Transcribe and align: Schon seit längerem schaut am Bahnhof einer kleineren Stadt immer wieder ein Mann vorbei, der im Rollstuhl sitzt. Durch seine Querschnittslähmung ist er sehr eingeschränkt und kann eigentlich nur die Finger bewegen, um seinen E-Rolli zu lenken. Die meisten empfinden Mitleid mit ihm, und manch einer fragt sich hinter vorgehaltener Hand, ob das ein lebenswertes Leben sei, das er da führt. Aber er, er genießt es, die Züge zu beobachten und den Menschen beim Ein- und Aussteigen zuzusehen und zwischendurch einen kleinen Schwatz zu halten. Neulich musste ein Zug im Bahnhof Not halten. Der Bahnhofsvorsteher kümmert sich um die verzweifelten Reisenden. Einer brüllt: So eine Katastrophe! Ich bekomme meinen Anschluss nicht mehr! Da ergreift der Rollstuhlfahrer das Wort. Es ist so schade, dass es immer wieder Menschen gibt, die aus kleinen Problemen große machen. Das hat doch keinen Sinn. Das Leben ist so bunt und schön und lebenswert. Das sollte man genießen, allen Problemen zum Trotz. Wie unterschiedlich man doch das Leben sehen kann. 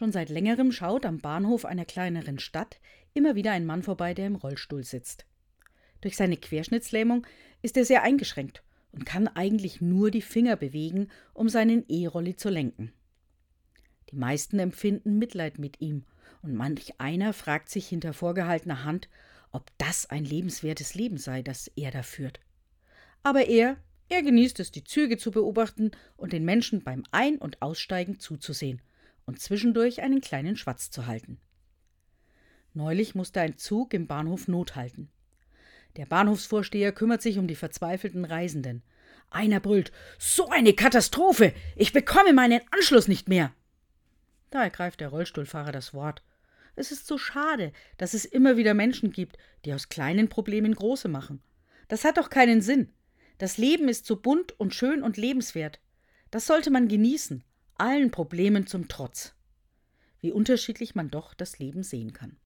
Schon 0.00 0.12
seit 0.12 0.30
längerem 0.30 0.72
schaut 0.72 1.04
am 1.04 1.18
Bahnhof 1.18 1.66
einer 1.66 1.84
kleineren 1.84 2.38
Stadt 2.38 2.80
immer 3.12 3.34
wieder 3.34 3.52
ein 3.52 3.66
Mann 3.66 3.82
vorbei, 3.82 4.14
der 4.14 4.28
im 4.28 4.34
Rollstuhl 4.34 4.82
sitzt. 4.82 5.26
Durch 6.00 6.16
seine 6.16 6.38
Querschnittslähmung 6.38 7.26
ist 7.60 7.76
er 7.76 7.84
sehr 7.84 8.02
eingeschränkt 8.02 8.62
und 8.92 9.04
kann 9.04 9.28
eigentlich 9.28 9.82
nur 9.82 10.10
die 10.10 10.22
Finger 10.22 10.56
bewegen, 10.56 11.10
um 11.34 11.50
seinen 11.50 11.84
E-Rolli 11.86 12.34
zu 12.34 12.48
lenken. 12.48 12.94
Die 14.10 14.16
meisten 14.16 14.58
empfinden 14.58 15.18
Mitleid 15.18 15.58
mit 15.58 15.82
ihm, 15.82 16.06
und 16.40 16.54
manch 16.54 16.98
einer 16.98 17.34
fragt 17.34 17.68
sich 17.68 17.86
hinter 17.86 18.14
vorgehaltener 18.14 18.84
Hand, 18.84 19.10
ob 19.52 19.70
das 19.76 20.08
ein 20.08 20.24
lebenswertes 20.24 20.94
Leben 20.94 21.18
sei, 21.18 21.42
das 21.42 21.70
er 21.76 21.90
da 21.90 22.02
führt. 22.02 22.40
Aber 23.22 23.48
er, 23.48 23.76
er 24.08 24.22
genießt 24.22 24.60
es, 24.60 24.70
die 24.70 24.82
Züge 24.82 25.18
zu 25.18 25.30
beobachten 25.30 25.90
und 26.16 26.32
den 26.32 26.46
Menschen 26.46 26.82
beim 26.82 27.02
Ein- 27.10 27.36
und 27.36 27.60
Aussteigen 27.60 28.18
zuzusehen 28.18 28.80
und 29.30 29.38
zwischendurch 29.38 30.02
einen 30.02 30.20
kleinen 30.20 30.56
Schwatz 30.56 30.90
zu 30.90 31.06
halten. 31.06 31.38
Neulich 32.74 33.14
musste 33.14 33.40
ein 33.40 33.56
Zug 33.58 33.94
im 33.94 34.08
Bahnhof 34.08 34.48
Not 34.48 34.74
halten. 34.74 35.08
Der 35.94 36.04
Bahnhofsvorsteher 36.04 36.90
kümmert 36.90 37.22
sich 37.22 37.38
um 37.38 37.46
die 37.46 37.54
verzweifelten 37.54 38.24
Reisenden. 38.24 38.82
Einer 39.30 39.60
brüllt: 39.60 39.92
So 40.18 40.48
eine 40.48 40.72
Katastrophe! 40.72 41.54
Ich 41.76 41.92
bekomme 41.92 42.32
meinen 42.32 42.60
Anschluss 42.72 43.06
nicht 43.06 43.28
mehr! 43.28 43.52
Da 44.50 44.64
ergreift 44.64 44.98
der 44.98 45.10
Rollstuhlfahrer 45.10 45.70
das 45.70 45.94
Wort. 45.94 46.24
Es 46.74 46.90
ist 46.90 47.06
so 47.06 47.16
schade, 47.16 47.72
dass 47.98 48.14
es 48.14 48.24
immer 48.24 48.56
wieder 48.56 48.74
Menschen 48.74 49.12
gibt, 49.12 49.38
die 49.64 49.72
aus 49.72 49.90
kleinen 49.90 50.28
Problemen 50.28 50.74
große 50.74 51.06
machen. 51.06 51.40
Das 51.86 52.04
hat 52.04 52.18
doch 52.18 52.30
keinen 52.30 52.62
Sinn. 52.62 52.92
Das 53.38 53.58
Leben 53.58 53.88
ist 53.88 54.06
so 54.06 54.16
bunt 54.16 54.58
und 54.58 54.74
schön 54.74 55.04
und 55.04 55.16
lebenswert. 55.16 55.78
Das 56.32 56.48
sollte 56.48 56.72
man 56.72 56.88
genießen, 56.88 57.44
allen 57.80 58.10
Problemen 58.10 58.66
zum 58.66 58.88
Trotz. 58.88 59.34
Wie 60.20 60.32
unterschiedlich 60.32 60.94
man 60.94 61.10
doch 61.10 61.32
das 61.32 61.58
Leben 61.58 61.82
sehen 61.82 62.12
kann. 62.12 62.36